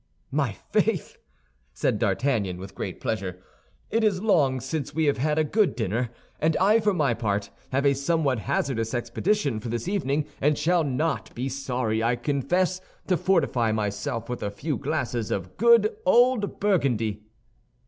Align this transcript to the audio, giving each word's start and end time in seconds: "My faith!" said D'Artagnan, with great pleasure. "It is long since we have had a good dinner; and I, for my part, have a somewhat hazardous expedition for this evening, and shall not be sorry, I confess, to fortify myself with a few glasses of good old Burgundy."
"My 0.31 0.53
faith!" 0.71 1.17
said 1.75 1.99
D'Artagnan, 1.99 2.57
with 2.57 2.73
great 2.73 2.99
pleasure. 2.99 3.39
"It 3.91 4.03
is 4.03 4.19
long 4.19 4.59
since 4.59 4.95
we 4.95 5.05
have 5.05 5.19
had 5.19 5.37
a 5.37 5.43
good 5.43 5.75
dinner; 5.75 6.09
and 6.39 6.57
I, 6.57 6.79
for 6.79 6.91
my 6.91 7.13
part, 7.13 7.51
have 7.71 7.85
a 7.85 7.93
somewhat 7.93 8.39
hazardous 8.39 8.95
expedition 8.95 9.59
for 9.59 9.69
this 9.69 9.87
evening, 9.87 10.25
and 10.41 10.57
shall 10.57 10.83
not 10.83 11.31
be 11.35 11.49
sorry, 11.49 12.01
I 12.03 12.15
confess, 12.15 12.81
to 13.05 13.15
fortify 13.15 13.71
myself 13.73 14.27
with 14.27 14.41
a 14.41 14.49
few 14.49 14.75
glasses 14.75 15.29
of 15.29 15.55
good 15.55 15.95
old 16.03 16.59
Burgundy." 16.59 17.23